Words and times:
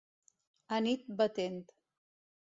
A 0.77 0.79
nit 0.85 1.03
batent. 1.19 1.65